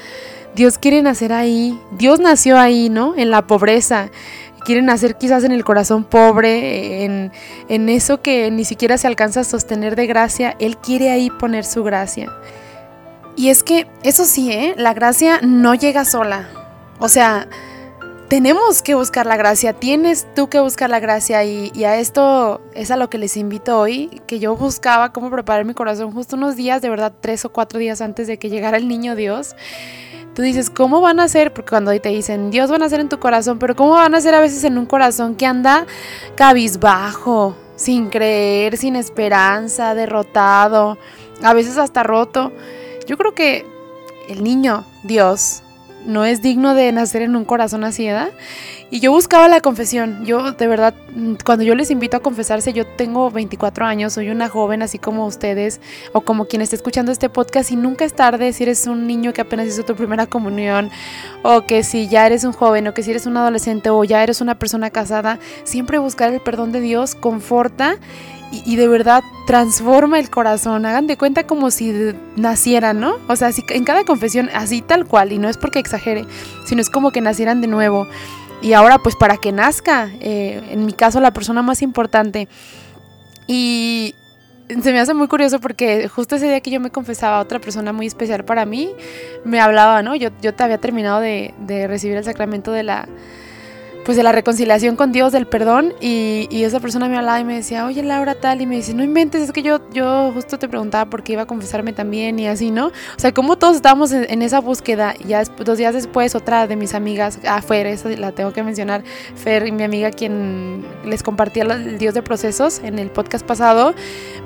Dios 0.54 0.78
quiere 0.78 1.02
nacer 1.02 1.32
ahí, 1.32 1.78
Dios 1.92 2.20
nació 2.20 2.58
ahí, 2.58 2.88
¿no? 2.88 3.14
En 3.16 3.30
la 3.30 3.46
pobreza 3.46 4.10
quieren 4.64 4.86
nacer 4.86 5.16
quizás 5.16 5.44
en 5.44 5.52
el 5.52 5.64
corazón 5.64 6.04
pobre, 6.04 7.04
en, 7.04 7.32
en 7.68 7.88
eso 7.88 8.20
que 8.22 8.50
ni 8.50 8.64
siquiera 8.64 8.98
se 8.98 9.06
alcanza 9.06 9.40
a 9.40 9.44
sostener 9.44 9.96
de 9.96 10.06
gracia, 10.06 10.56
Él 10.58 10.76
quiere 10.76 11.10
ahí 11.10 11.30
poner 11.30 11.64
su 11.64 11.84
gracia. 11.84 12.32
Y 13.36 13.50
es 13.50 13.62
que, 13.62 13.86
eso 14.02 14.24
sí, 14.24 14.50
¿eh? 14.52 14.74
la 14.76 14.94
gracia 14.94 15.40
no 15.42 15.74
llega 15.74 16.04
sola. 16.04 16.48
O 16.98 17.08
sea, 17.08 17.46
tenemos 18.28 18.82
que 18.82 18.94
buscar 18.94 19.26
la 19.26 19.36
gracia, 19.36 19.72
tienes 19.72 20.26
tú 20.34 20.48
que 20.48 20.60
buscar 20.60 20.90
la 20.90 21.00
gracia 21.00 21.44
y, 21.44 21.70
y, 21.74 21.84
a 21.84 21.96
esto 21.96 22.60
es 22.74 22.90
a 22.90 22.96
lo 22.96 23.08
que 23.08 23.16
les 23.16 23.36
invito 23.36 23.78
hoy, 23.78 24.20
que 24.26 24.38
yo 24.38 24.54
buscaba 24.56 25.12
cómo 25.12 25.30
preparar 25.30 25.64
mi 25.64 25.72
corazón 25.72 26.12
justo 26.12 26.36
unos 26.36 26.56
días, 26.56 26.82
de 26.82 26.90
verdad 26.90 27.12
tres 27.20 27.44
o 27.44 27.52
cuatro 27.52 27.78
días 27.78 28.00
antes 28.00 28.26
de 28.26 28.38
que 28.38 28.50
llegara 28.50 28.76
el 28.76 28.86
niño 28.86 29.14
Dios. 29.14 29.56
Tú 30.38 30.42
dices, 30.42 30.70
¿cómo 30.70 31.00
van 31.00 31.18
a 31.18 31.26
ser? 31.26 31.52
Porque 31.52 31.70
cuando 31.70 31.90
te 32.00 32.10
dicen, 32.10 32.52
Dios 32.52 32.70
van 32.70 32.84
a 32.84 32.88
ser 32.88 33.00
en 33.00 33.08
tu 33.08 33.18
corazón, 33.18 33.58
pero 33.58 33.74
¿cómo 33.74 33.94
van 33.94 34.14
a 34.14 34.20
ser 34.20 34.36
a 34.36 34.40
veces 34.40 34.62
en 34.62 34.78
un 34.78 34.86
corazón 34.86 35.34
que 35.34 35.46
anda 35.46 35.84
cabizbajo, 36.36 37.56
sin 37.74 38.08
creer, 38.08 38.76
sin 38.76 38.94
esperanza, 38.94 39.96
derrotado, 39.96 40.96
a 41.42 41.54
veces 41.54 41.76
hasta 41.76 42.04
roto? 42.04 42.52
Yo 43.08 43.18
creo 43.18 43.34
que 43.34 43.66
el 44.28 44.44
niño, 44.44 44.84
Dios, 45.02 45.64
no 46.06 46.24
es 46.24 46.42
digno 46.42 46.74
de 46.74 46.90
nacer 46.92 47.22
en 47.22 47.36
un 47.36 47.44
corazón 47.44 47.84
así. 47.84 48.08
Y 48.90 49.00
yo 49.00 49.12
buscaba 49.12 49.48
la 49.48 49.60
confesión. 49.60 50.24
Yo, 50.24 50.52
de 50.52 50.66
verdad, 50.66 50.94
cuando 51.44 51.64
yo 51.64 51.74
les 51.74 51.90
invito 51.90 52.16
a 52.16 52.20
confesarse, 52.20 52.72
yo 52.72 52.86
tengo 52.86 53.30
24 53.30 53.84
años, 53.84 54.14
soy 54.14 54.30
una 54.30 54.48
joven 54.48 54.82
así 54.82 54.98
como 54.98 55.26
ustedes 55.26 55.80
o 56.12 56.22
como 56.22 56.46
quien 56.46 56.62
esté 56.62 56.76
escuchando 56.76 57.12
este 57.12 57.28
podcast 57.28 57.70
y 57.70 57.76
nunca 57.76 58.04
es 58.04 58.14
tarde 58.14 58.52
si 58.52 58.62
eres 58.62 58.86
un 58.86 59.06
niño 59.06 59.32
que 59.32 59.42
apenas 59.42 59.66
hizo 59.66 59.84
tu 59.84 59.94
primera 59.94 60.26
comunión 60.26 60.90
o 61.42 61.62
que 61.62 61.82
si 61.82 62.08
ya 62.08 62.26
eres 62.26 62.44
un 62.44 62.52
joven 62.52 62.86
o 62.88 62.94
que 62.94 63.02
si 63.02 63.10
eres 63.10 63.26
un 63.26 63.36
adolescente 63.36 63.90
o 63.90 64.02
ya 64.04 64.22
eres 64.22 64.40
una 64.40 64.58
persona 64.58 64.90
casada, 64.90 65.38
siempre 65.64 65.98
buscar 65.98 66.32
el 66.32 66.40
perdón 66.40 66.72
de 66.72 66.80
Dios 66.80 67.14
conforta 67.14 67.96
y, 68.50 68.76
de 68.76 68.88
verdad 68.88 69.22
transforma 69.46 70.18
el 70.18 70.30
corazón. 70.30 70.86
Hagan 70.86 71.06
de 71.06 71.16
cuenta 71.16 71.46
como 71.46 71.70
si 71.70 71.92
nacieran, 72.36 73.00
¿no? 73.00 73.16
O 73.28 73.36
sea, 73.36 73.52
si 73.52 73.62
en 73.70 73.84
cada 73.84 74.04
confesión, 74.04 74.50
así 74.54 74.82
tal 74.82 75.06
cual, 75.06 75.32
y 75.32 75.38
no 75.38 75.48
es 75.48 75.56
porque 75.56 75.78
exagere, 75.78 76.26
sino 76.66 76.80
es 76.80 76.90
como 76.90 77.10
que 77.10 77.20
nacieran 77.20 77.60
de 77.60 77.66
nuevo. 77.66 78.06
Y 78.60 78.72
ahora, 78.72 78.98
pues 78.98 79.16
para 79.16 79.36
que 79.36 79.52
nazca, 79.52 80.10
eh, 80.20 80.62
en 80.70 80.86
mi 80.86 80.92
caso, 80.92 81.20
la 81.20 81.32
persona 81.32 81.62
más 81.62 81.82
importante. 81.82 82.48
Y 83.46 84.14
se 84.68 84.92
me 84.92 85.00
hace 85.00 85.14
muy 85.14 85.28
curioso 85.28 85.60
porque 85.60 86.08
justo 86.08 86.36
ese 86.36 86.46
día 86.46 86.60
que 86.60 86.70
yo 86.70 86.80
me 86.80 86.90
confesaba 86.90 87.38
a 87.38 87.40
otra 87.40 87.58
persona 87.58 87.92
muy 87.92 88.06
especial 88.06 88.44
para 88.44 88.66
mí, 88.66 88.90
me 89.44 89.60
hablaba, 89.60 90.02
¿no? 90.02 90.14
Yo, 90.14 90.30
yo 90.42 90.54
te 90.54 90.62
había 90.62 90.78
terminado 90.78 91.20
de, 91.20 91.54
de 91.60 91.86
recibir 91.86 92.16
el 92.16 92.24
sacramento 92.24 92.72
de 92.72 92.82
la 92.82 93.08
pues 94.08 94.16
de 94.16 94.22
la 94.22 94.32
reconciliación 94.32 94.96
con 94.96 95.12
Dios, 95.12 95.32
del 95.32 95.46
perdón, 95.46 95.92
y, 96.00 96.48
esa 96.64 96.80
persona 96.80 97.10
me 97.10 97.18
hablaba 97.18 97.40
y 97.40 97.44
me 97.44 97.56
decía, 97.56 97.84
oye 97.84 98.02
Laura 98.02 98.34
tal, 98.34 98.62
y 98.62 98.66
me 98.66 98.76
dice, 98.76 98.94
no 98.94 99.04
inventes, 99.04 99.42
es 99.42 99.52
que 99.52 99.60
yo, 99.60 99.80
yo 99.92 100.30
justo 100.32 100.58
te 100.58 100.66
preguntaba 100.66 101.10
por 101.10 101.22
qué 101.22 101.34
iba 101.34 101.42
a 101.42 101.46
confesarme 101.46 101.92
también 101.92 102.38
y 102.38 102.46
así, 102.46 102.70
¿no? 102.70 102.86
O 102.86 103.18
sea, 103.18 103.34
como 103.34 103.58
todos 103.58 103.76
estábamos 103.76 104.10
en, 104.12 104.40
esa 104.40 104.60
búsqueda, 104.62 105.14
y 105.18 105.28
ya 105.28 105.44
dos 105.44 105.76
días 105.76 105.92
después 105.92 106.34
otra 106.34 106.66
de 106.66 106.74
mis 106.74 106.94
amigas, 106.94 107.38
ah, 107.46 107.60
Fer, 107.60 107.86
esa 107.86 108.08
la 108.08 108.32
tengo 108.32 108.54
que 108.54 108.62
mencionar, 108.62 109.04
Fer, 109.36 109.70
mi 109.72 109.82
amiga 109.82 110.10
quien 110.10 110.86
les 111.04 111.22
compartía 111.22 111.64
el 111.64 111.98
Dios 111.98 112.14
de 112.14 112.22
procesos 112.22 112.80
en 112.82 112.98
el 112.98 113.10
podcast 113.10 113.44
pasado, 113.44 113.94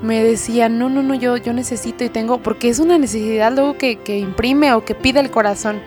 me 0.02 0.25
decía, 0.25 0.69
no, 0.69 0.88
no, 0.88 1.04
no, 1.04 1.14
yo, 1.14 1.37
yo 1.37 1.52
necesito 1.52 2.02
y 2.02 2.09
tengo, 2.09 2.38
porque 2.38 2.69
es 2.69 2.81
una 2.81 2.99
necesidad 2.99 3.52
luego 3.52 3.78
que, 3.78 3.95
que 3.95 4.19
imprime 4.19 4.73
o 4.73 4.85
que 4.85 4.97
pide 4.97 5.21
el 5.21 5.31
corazón. 5.31 5.81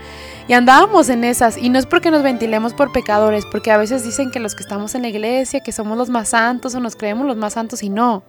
Y 0.47 0.53
andábamos 0.53 1.09
en 1.09 1.23
esas, 1.23 1.57
y 1.57 1.69
no 1.69 1.79
es 1.79 1.87
porque 1.87 2.11
nos 2.11 2.21
ventilemos 2.21 2.73
por 2.73 2.91
pecadores, 2.91 3.45
porque 3.51 3.71
a 3.71 3.77
veces 3.77 4.03
dicen 4.03 4.29
que 4.29 4.39
los 4.39 4.53
que 4.53 4.61
estamos 4.61 4.93
en 4.93 5.01
la 5.01 5.07
iglesia, 5.07 5.61
que 5.61 5.71
somos 5.71 5.97
los 5.97 6.09
más 6.09 6.29
santos 6.29 6.75
o 6.75 6.79
nos 6.79 6.95
creemos 6.95 7.25
los 7.25 7.37
más 7.37 7.53
santos, 7.53 7.81
y 7.81 7.89
no. 7.89 8.23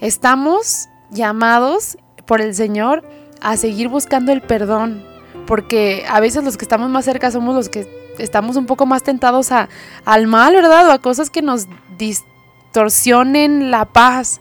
Estamos 0.00 0.88
llamados 1.10 1.98
por 2.24 2.40
el 2.40 2.54
Señor 2.54 3.04
a 3.42 3.58
seguir 3.58 3.88
buscando 3.88 4.32
el 4.32 4.40
perdón, 4.40 5.04
porque 5.46 6.06
a 6.08 6.20
veces 6.20 6.42
los 6.42 6.56
que 6.56 6.64
estamos 6.64 6.88
más 6.88 7.04
cerca 7.04 7.30
somos 7.30 7.54
los 7.54 7.68
que 7.68 7.86
estamos 8.18 8.56
un 8.56 8.64
poco 8.64 8.86
más 8.86 9.02
tentados 9.02 9.52
a, 9.52 9.68
al 10.06 10.26
mal, 10.26 10.54
¿verdad? 10.54 10.88
O 10.88 10.92
a 10.92 11.00
cosas 11.00 11.28
que 11.28 11.42
nos 11.42 11.66
distorsionen 11.98 13.70
la 13.70 13.84
paz. 13.84 14.40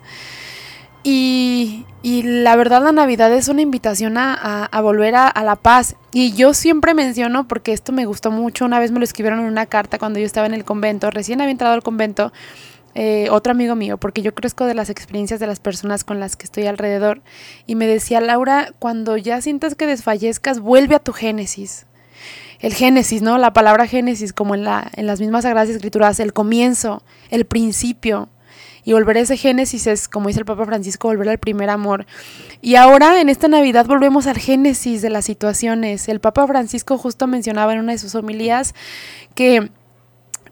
Y, 1.08 1.86
la 2.04 2.56
verdad 2.56 2.84
la 2.84 2.92
Navidad 2.92 3.32
es 3.32 3.48
una 3.48 3.62
invitación 3.62 4.18
a, 4.18 4.70
volver 4.82 5.16
a, 5.16 5.44
la 5.44 5.56
paz. 5.56 5.96
Y 6.12 6.34
yo 6.34 6.56
siempre 6.56 6.96
menciono, 6.96 7.48
porque 7.48 7.74
esto 7.74 7.92
me 7.92 8.08
gustó 8.08 8.32
mucho, 8.32 8.66
una 8.66 8.80
vez 8.80 8.92
me 8.92 8.98
lo 8.98 9.04
escribieron 9.04 9.40
en 9.42 9.46
una 9.46 9.68
carta 9.68 10.00
cuando 10.00 10.18
yo 10.18 10.26
estaba 10.26 10.48
en 10.48 10.56
el 10.56 10.66
convento, 10.66 11.12
recién 11.12 11.42
había 11.42 11.52
entrado 11.52 11.76
al 11.76 11.84
convento, 11.84 12.34
eh, 12.96 13.28
otro 13.30 13.52
amigo 13.52 13.76
mío, 13.76 13.98
porque 13.98 14.24
yo 14.24 14.34
crezco 14.34 14.66
de 14.66 14.74
las 14.74 14.90
experiencias 14.90 15.40
de 15.40 15.46
las 15.46 15.60
personas 15.60 16.04
con 16.04 16.20
las 16.20 16.36
que 16.36 16.46
estoy 16.46 16.66
alrededor, 16.66 17.22
y 17.68 17.76
me 17.76 17.86
decía, 17.86 18.20
Laura, 18.20 18.74
cuando 18.80 19.16
ya 19.16 19.40
sientas 19.42 19.76
que 19.76 19.86
desfallezcas, 19.86 20.60
vuelve 20.60 20.96
a 20.96 21.00
tu 21.00 21.14
génesis. 21.14 21.86
El 22.60 22.74
génesis, 22.74 23.22
¿no? 23.22 23.38
La 23.38 23.54
palabra 23.54 23.86
génesis, 23.86 24.34
como 24.34 24.56
en, 24.56 24.64
la, 24.64 24.90
en 24.96 25.06
las 25.06 25.20
mismas 25.20 25.44
Sagradas 25.44 25.70
Escrituras, 25.70 26.20
el 26.20 26.34
comienzo, 26.34 27.04
el 27.30 27.46
principio, 27.46 28.30
y 28.86 28.94
volver 28.94 29.18
a 29.18 29.22
ese 29.22 29.36
génesis 29.36 29.88
es, 29.88 30.08
como 30.08 30.28
dice 30.28 30.40
el 30.40 30.46
Papa 30.46 30.66
Francisco, 30.66 31.08
volver 31.08 31.28
al 31.30 31.40
primer 31.40 31.72
amor. 31.72 32.06
Y 32.62 32.76
ahora 32.76 33.20
en 33.20 33.30
esta 33.30 33.48
Navidad 33.48 33.88
volvemos 33.88 34.28
al 34.28 34.38
génesis 34.38 35.02
de 35.02 35.10
las 35.10 35.26
situaciones. 35.26 36.08
El 36.08 36.20
Papa 36.20 36.46
Francisco 36.48 36.98
justo 36.98 37.26
mencionaba 37.26 37.74
en 37.74 37.80
una 37.80 37.94
de 37.94 37.98
sus 37.98 38.14
homilías 38.14 38.76
que 39.34 39.72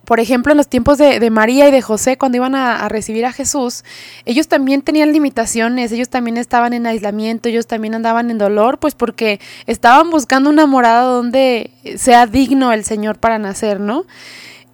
por 0.06 0.20
ejemplo, 0.20 0.52
en 0.52 0.58
los 0.58 0.68
tiempos 0.68 0.98
de, 0.98 1.30
María 1.30 1.70
y 1.70 1.72
de 1.72 1.82
José, 1.82 2.18
cuando 2.18 2.36
iban 2.36 2.56
a, 2.56 2.90
recibir 2.90 3.26
a 3.26 3.32
Jesús, 3.32 3.86
ellos 4.26 4.50
también 4.50 4.82
tenían 4.82 5.14
limitaciones, 5.14 5.94
ellos 5.94 6.10
también 6.10 6.36
estaban 6.36 6.74
en 6.74 6.86
aislamiento, 6.86 7.48
ellos 7.48 7.68
también 7.68 7.96
andaban 7.96 8.30
en 8.30 8.38
dolor, 8.38 8.80
pues 8.80 8.96
porque 8.96 9.40
estaban 9.66 10.10
buscando 10.10 10.50
una 10.50 10.66
morada 10.66 11.04
donde 11.04 11.72
sea 11.96 12.28
digno 12.28 12.74
el 12.74 12.84
Señor 12.84 13.18
para 13.18 13.40
nacer, 13.40 13.80
¿no? 13.80 14.06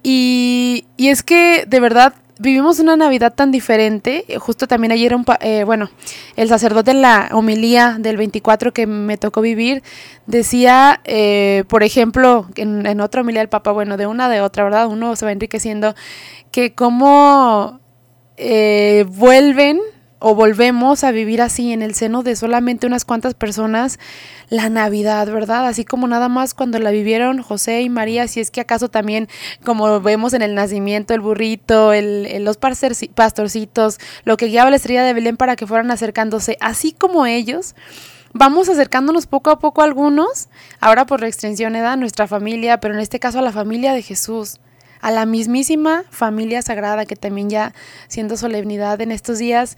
Y, 0.02 0.86
y 0.96 1.08
es 1.08 1.22
que 1.22 1.64
de 1.68 1.78
verdad 1.78 2.14
vivimos 2.40 2.78
una 2.80 2.96
Navidad 2.96 3.34
tan 3.34 3.50
diferente. 3.50 4.24
Justo 4.38 4.66
también 4.66 4.92
ayer, 4.92 5.14
un, 5.14 5.24
eh, 5.40 5.64
bueno, 5.64 5.90
el 6.36 6.48
sacerdote 6.48 6.90
en 6.90 7.02
la 7.02 7.28
homilía 7.32 7.96
del 7.98 8.16
24 8.16 8.72
que 8.72 8.86
me 8.86 9.18
tocó 9.18 9.42
vivir 9.42 9.82
decía, 10.26 11.00
eh, 11.04 11.64
por 11.68 11.82
ejemplo, 11.82 12.48
en, 12.56 12.86
en, 12.86 13.00
otra 13.00 13.20
homilía 13.20 13.42
del 13.42 13.48
Papa, 13.48 13.72
bueno, 13.72 13.96
de 13.96 14.06
una 14.06 14.28
de 14.28 14.40
otra, 14.40 14.64
¿verdad? 14.64 14.88
Uno 14.88 15.14
se 15.16 15.26
va 15.26 15.32
enriqueciendo, 15.32 15.94
que 16.50 16.74
cómo 16.74 17.80
eh, 18.38 19.04
vuelven 19.08 19.78
o 20.20 20.34
volvemos 20.34 21.02
a 21.02 21.10
vivir 21.10 21.42
así 21.42 21.72
en 21.72 21.82
el 21.82 21.94
seno 21.94 22.22
de 22.22 22.36
solamente 22.36 22.86
unas 22.86 23.04
cuantas 23.04 23.34
personas 23.34 23.98
la 24.50 24.68
Navidad, 24.68 25.26
¿verdad? 25.32 25.66
Así 25.66 25.84
como 25.84 26.06
nada 26.06 26.28
más 26.28 26.52
cuando 26.54 26.78
la 26.78 26.90
vivieron 26.90 27.42
José 27.42 27.80
y 27.80 27.88
María, 27.88 28.28
si 28.28 28.40
es 28.40 28.50
que 28.50 28.60
acaso 28.60 28.88
también, 28.88 29.28
como 29.64 30.00
vemos 30.00 30.34
en 30.34 30.42
el 30.42 30.54
nacimiento, 30.54 31.14
el 31.14 31.20
burrito, 31.20 31.92
el, 31.94 32.44
los 32.44 32.58
pastorcitos, 32.58 33.98
lo 34.24 34.36
que 34.36 34.46
guiaba 34.46 34.70
la 34.70 34.76
estrella 34.76 35.04
de 35.04 35.14
Belén 35.14 35.36
para 35.36 35.56
que 35.56 35.66
fueran 35.66 35.90
acercándose, 35.90 36.58
así 36.60 36.92
como 36.92 37.24
ellos, 37.24 37.74
vamos 38.34 38.68
acercándonos 38.68 39.26
poco 39.26 39.50
a 39.50 39.58
poco 39.58 39.80
a 39.80 39.84
algunos, 39.84 40.48
ahora 40.80 41.06
por 41.06 41.22
la 41.22 41.28
extensión 41.28 41.76
edad, 41.76 41.96
nuestra 41.96 42.26
familia, 42.26 42.78
pero 42.78 42.92
en 42.92 43.00
este 43.00 43.20
caso 43.20 43.38
a 43.38 43.42
la 43.42 43.52
familia 43.52 43.94
de 43.94 44.02
Jesús 44.02 44.60
a 45.00 45.10
la 45.10 45.26
mismísima 45.26 46.04
familia 46.10 46.62
sagrada 46.62 47.06
que 47.06 47.16
también 47.16 47.50
ya 47.50 47.74
siendo 48.08 48.36
solemnidad 48.36 49.00
en 49.00 49.12
estos 49.12 49.38
días, 49.38 49.76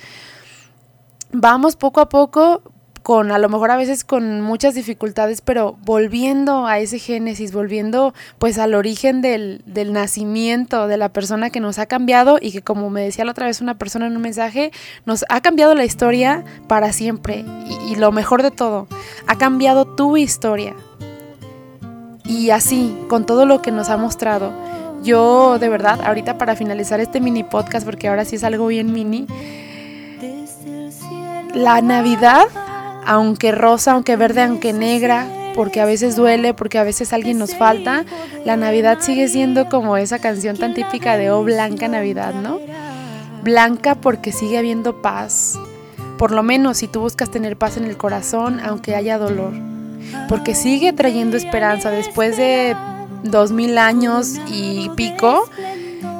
vamos 1.32 1.76
poco 1.76 2.00
a 2.00 2.08
poco 2.08 2.62
con 3.02 3.32
a 3.32 3.38
lo 3.38 3.48
mejor 3.48 3.70
a 3.70 3.76
veces 3.76 4.04
con 4.04 4.40
muchas 4.40 4.74
dificultades, 4.74 5.40
pero 5.40 5.76
volviendo 5.84 6.66
a 6.66 6.78
ese 6.78 6.98
génesis, 6.98 7.52
volviendo 7.52 8.14
pues 8.38 8.58
al 8.58 8.74
origen 8.74 9.22
del, 9.22 9.62
del, 9.66 9.92
nacimiento 9.92 10.86
de 10.86 10.96
la 10.96 11.12
persona 11.12 11.50
que 11.50 11.60
nos 11.60 11.78
ha 11.78 11.86
cambiado 11.86 12.38
y 12.40 12.52
que 12.52 12.62
como 12.62 12.90
me 12.90 13.02
decía 13.02 13.24
la 13.24 13.32
otra 13.32 13.46
vez 13.46 13.60
una 13.60 13.76
persona 13.76 14.06
en 14.06 14.16
un 14.16 14.22
mensaje, 14.22 14.70
nos 15.04 15.24
ha 15.28 15.40
cambiado 15.40 15.74
la 15.74 15.84
historia 15.84 16.44
para 16.68 16.92
siempre 16.92 17.44
y, 17.66 17.92
y 17.92 17.96
lo 17.96 18.12
mejor 18.12 18.42
de 18.42 18.50
todo, 18.50 18.86
ha 19.26 19.36
cambiado 19.36 19.84
tu 19.84 20.16
historia. 20.16 20.74
Y 22.24 22.50
así, 22.50 22.96
con 23.08 23.26
todo 23.26 23.46
lo 23.46 23.62
que 23.62 23.72
nos 23.72 23.88
ha 23.90 23.96
mostrado, 23.96 24.52
yo 25.02 25.58
de 25.58 25.68
verdad, 25.68 26.00
ahorita 26.04 26.38
para 26.38 26.56
finalizar 26.56 27.00
este 27.00 27.20
mini 27.20 27.44
podcast, 27.44 27.84
porque 27.84 28.08
ahora 28.08 28.24
sí 28.24 28.36
es 28.36 28.44
algo 28.44 28.66
bien 28.66 28.92
mini, 28.92 29.26
la 31.54 31.80
Navidad, 31.82 32.44
aunque 33.04 33.52
rosa, 33.52 33.92
aunque 33.92 34.16
verde, 34.16 34.42
aunque 34.42 34.72
negra, 34.72 35.26
porque 35.54 35.80
a 35.80 35.84
veces 35.84 36.16
duele, 36.16 36.54
porque 36.54 36.78
a 36.78 36.84
veces 36.84 37.12
alguien 37.12 37.38
nos 37.38 37.54
falta, 37.54 38.04
la 38.44 38.56
Navidad 38.56 38.98
sigue 39.00 39.28
siendo 39.28 39.68
como 39.68 39.96
esa 39.96 40.18
canción 40.18 40.56
tan 40.56 40.74
típica 40.74 41.16
de 41.16 41.30
Oh 41.30 41.42
Blanca 41.44 41.88
Navidad, 41.88 42.34
¿no? 42.34 42.58
Blanca 43.42 43.96
porque 43.96 44.32
sigue 44.32 44.58
habiendo 44.58 45.02
paz, 45.02 45.58
por 46.16 46.30
lo 46.30 46.42
menos 46.42 46.78
si 46.78 46.88
tú 46.88 47.00
buscas 47.00 47.30
tener 47.30 47.56
paz 47.56 47.76
en 47.76 47.84
el 47.84 47.96
corazón, 47.96 48.60
aunque 48.64 48.94
haya 48.94 49.18
dolor, 49.18 49.52
porque 50.28 50.54
sigue 50.54 50.92
trayendo 50.92 51.36
esperanza 51.36 51.90
después 51.90 52.36
de 52.36 52.76
dos 53.22 53.52
mil 53.52 53.78
años 53.78 54.36
y 54.48 54.88
pico, 54.90 55.48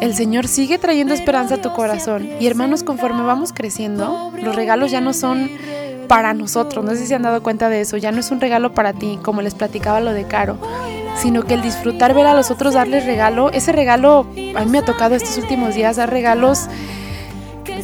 el 0.01 0.15
Señor 0.15 0.49
sigue 0.49 0.79
trayendo 0.79 1.15
esperanza 1.15 1.57
a 1.57 1.63
tu 1.63 1.73
corazón. 1.73 2.29
Y 2.41 2.47
hermanos, 2.47 2.83
conforme 2.83 3.23
vamos 3.23 3.53
creciendo, 3.53 4.33
los 4.43 4.55
regalos 4.57 4.91
ya 4.91 5.01
no 5.01 5.13
son 5.13 5.51
para 6.09 6.35
nosotros. 6.35 6.85
No 6.85 6.93
sé 6.93 7.07
si 7.07 7.15
han 7.15 7.23
dado 7.23 7.43
cuenta 7.43 7.69
de 7.69 7.81
eso. 7.81 7.97
Ya 7.97 8.13
no 8.13 8.21
es 8.21 8.31
un 8.31 8.41
regalo 8.41 8.75
para 8.75 8.93
ti, 8.93 9.19
como 9.23 9.43
les 9.43 9.55
platicaba 9.55 10.01
lo 10.01 10.13
de 10.13 10.27
Caro, 10.27 10.59
sino 11.17 11.45
que 11.45 11.55
el 11.55 11.63
disfrutar 11.63 12.15
ver 12.15 12.27
a 12.27 12.35
los 12.35 12.51
otros 12.51 12.75
darles 12.75 13.07
regalo, 13.07 13.51
ese 13.51 13.73
regalo, 13.73 14.27
a 14.55 14.65
mí 14.65 14.71
me 14.71 14.79
ha 14.79 14.85
tocado 14.85 15.15
estos 15.15 15.39
últimos 15.39 15.75
días 15.75 15.97
dar 15.97 16.11
regalos 16.11 16.67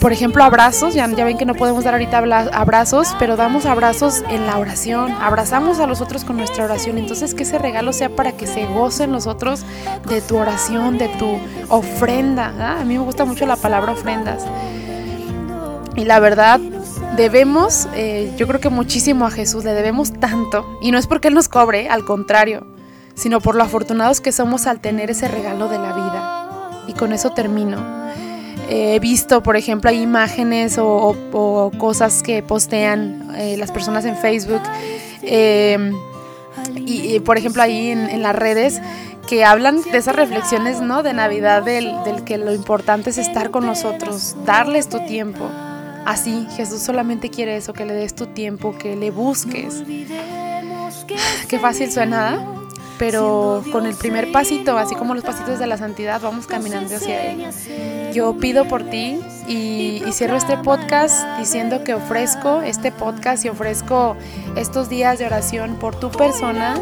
por 0.01 0.13
ejemplo, 0.13 0.45
abrazos, 0.45 0.95
ya, 0.95 1.07
ven 1.07 1.39
que 1.39 1.45
no 1.45 1.55
podemos 1.55 1.83
dar 1.83 1.95
ahorita 1.95 2.19
abrazos, 2.53 3.17
pero 3.19 3.37
damos 3.37 3.67
abrazos 3.67 4.23
en 4.29 4.47
la 4.47 4.59
oración, 4.59 5.13
abrazamos 5.21 5.81
a 5.81 5.87
los 5.87 6.01
otros 6.01 6.25
con 6.25 6.37
nuestra 6.37 6.65
oración, 6.65 6.99
entonces 6.99 7.35
que 7.35 7.43
ese 7.43 7.59
regalo 7.59 7.93
sea 7.93 8.09
para 8.09 8.33
que 8.33 8.47
se 8.47 8.67
gocen 8.67 9.13
los 9.13 9.27
otros 9.27 9.65
de 10.09 10.21
tu 10.21 10.37
oración, 10.37 10.99
de 10.99 11.09
tu 11.09 11.39
ofrenda. 11.69 12.79
A 12.79 12.85
mí 12.85 12.97
me 12.97 13.05
gusta 13.05 13.25
mucho 13.25 13.45
la 13.47 13.57
palabra 13.57 13.93
ofrendas. 13.93 14.45
Y 15.97 16.05
la 16.05 16.21
verdad, 16.21 16.61
debemos, 17.17 17.89
eh, 17.95 18.33
yo 18.37 18.47
creo 18.47 18.61
que 18.61 18.69
muchísimo 18.69 19.27
a 19.27 19.31
Jesús, 19.31 19.65
le 19.65 19.73
debemos 19.73 20.13
tanto, 20.13 20.79
y 20.81 20.93
no 20.93 20.99
es 20.99 21.09
porque 21.09 21.29
Él 21.29 21.35
nos 21.35 21.49
cobre, 21.49 21.89
al 21.89 22.05
contrario, 22.05 22.67
sino 23.15 23.41
por 23.41 23.57
lo 23.57 23.65
afortunados 23.65 24.21
que 24.21 24.31
somos 24.31 24.69
al 24.69 24.81
tener 24.81 25.11
ese 25.11 25.27
regalo 25.27 25.69
de 25.69 25.79
la 25.79 25.93
vida. 25.93 26.85
Y 26.87 26.93
con 26.93 27.13
eso 27.13 27.31
termino 27.31 27.99
he 28.69 28.99
visto, 29.01 29.43
por 29.43 29.57
ejemplo, 29.57 29.91
hay 29.91 30.03
imágenes 30.03 30.79
o, 30.79 31.17
cosas 31.79 32.23
que 32.23 32.43
postean 32.43 33.31
eh, 33.37 33.57
las 33.57 33.71
personas 33.71 34.05
en 34.05 34.17
Facebook 34.17 34.63
em, 35.23 35.93
y, 36.77 37.21
por 37.21 37.39
ejemplo 37.39 37.63
ahí 37.63 37.91
en, 37.91 38.23
las 38.23 38.35
redes 38.35 38.81
que 39.29 39.45
hablan 39.45 39.83
de 39.83 39.99
esas 39.99 40.17
reflexiones 40.17 40.81
¿no? 40.81 41.03
de 41.03 41.13
Navidad 41.13 41.63
del, 41.63 41.95
que 42.25 42.39
lo 42.39 42.53
importante 42.53 43.11
es 43.11 43.19
estar 43.19 43.51
con 43.51 43.67
nosotros, 43.67 44.37
darles 44.45 44.89
tu 44.89 45.05
tiempo. 45.07 45.49
Así, 46.07 46.47
Jesús 46.57 46.81
solamente 46.81 47.29
quiere 47.29 47.57
eso, 47.57 47.75
que 47.75 47.85
le 47.85 47.93
des 47.93 48.15
tu 48.15 48.27
tiempo, 48.27 48.77
que 48.79 48.97
le 48.97 49.11
busques. 49.11 49.83
Qué 51.49 51.59
fácil 51.59 51.93
suena, 51.93 52.35
¿eh? 52.35 52.58
Pero 52.99 53.63
con 53.71 53.87
el 53.87 53.95
primer 53.95 54.33
pasito, 54.33 54.77
así 54.77 54.95
como 54.95 55.15
los 55.15 55.25
pasitos 55.25 55.59
de 55.59 55.67
la 55.67 55.77
santidad, 55.77 56.21
vamos 56.21 56.47
caminando 56.47 56.97
hacia 56.97 57.31
Él. 57.31 57.47
Yo 58.13 58.37
pido 58.37 58.67
por 58.67 58.85
ti 58.85 59.21
y, 59.47 60.03
cierro 60.13 60.37
este 60.37 60.57
podcast 60.57 61.25
diciendo 61.39 61.85
que 61.85 61.95
ofrezco 61.95 62.63
este 62.63 62.91
podcast 62.91 63.45
y 63.45 63.49
ofrezco 63.49 64.17
estos 64.57 64.89
días 64.89 65.19
de 65.19 65.27
oración 65.27 65.77
por 65.77 65.95
tu 65.95 66.11
persona. 66.11 66.75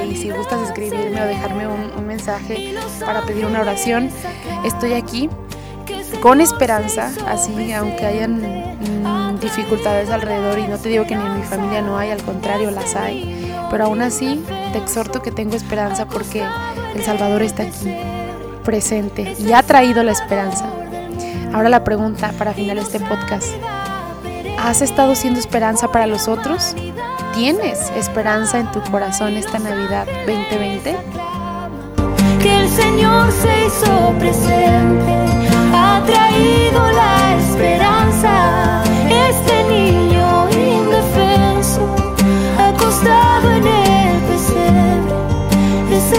eh, 0.00 0.08
y 0.10 0.16
si 0.16 0.30
gustas 0.30 0.68
escribirme 0.68 1.22
o 1.22 1.26
dejarme 1.26 1.68
un, 1.68 1.92
un 1.96 2.06
mensaje 2.06 2.74
para 3.04 3.22
pedir 3.22 3.46
una 3.46 3.60
oración, 3.60 4.10
estoy 4.64 4.94
aquí 4.94 5.28
con 6.20 6.40
esperanza, 6.40 7.12
así 7.28 7.72
aunque 7.72 8.06
hayan 8.06 8.40
mm, 8.40 9.40
dificultades 9.40 10.10
alrededor 10.10 10.58
y 10.58 10.66
no 10.66 10.78
te 10.78 10.88
digo 10.88 11.06
que 11.06 11.16
ni 11.16 11.24
en 11.24 11.38
mi 11.38 11.44
familia 11.44 11.80
no 11.80 11.96
hay, 11.96 12.10
al 12.10 12.22
contrario 12.22 12.70
las 12.70 12.96
hay 12.96 13.39
pero 13.70 13.84
aún 13.84 14.02
así 14.02 14.44
te 14.72 14.78
exhorto 14.78 15.22
que 15.22 15.30
tengo 15.30 15.56
esperanza 15.56 16.06
porque 16.06 16.44
el 16.94 17.02
Salvador 17.02 17.42
está 17.42 17.62
aquí, 17.62 17.96
presente 18.64 19.36
y 19.38 19.52
ha 19.52 19.62
traído 19.62 20.02
la 20.02 20.12
esperanza. 20.12 20.66
Ahora 21.52 21.68
la 21.68 21.84
pregunta 21.84 22.32
para 22.38 22.52
finalizar 22.52 23.00
este 23.00 23.00
podcast. 23.08 23.48
¿Has 24.58 24.82
estado 24.82 25.14
siendo 25.14 25.40
esperanza 25.40 25.90
para 25.90 26.06
los 26.06 26.28
otros? 26.28 26.74
¿Tienes 27.34 27.90
esperanza 27.96 28.58
en 28.58 28.70
tu 28.72 28.82
corazón 28.90 29.36
esta 29.36 29.58
Navidad 29.58 30.06
2020? 30.26 30.96
Que 32.42 32.56
el 32.56 32.68
Señor 32.68 33.32
se 33.32 33.66
hizo 33.66 34.14
presente, 34.18 35.14
ha 35.74 36.02
traído 36.06 36.90
la 36.92 37.36
esperanza. 37.38 38.82
Este 39.08 39.64
niño 39.64 40.09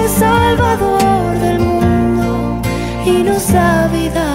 Salvador 0.07 1.37
del 1.39 1.59
mundo 1.59 2.61
y 3.05 3.23
nos 3.23 3.51
da 3.51 3.87
vida. 3.87 4.31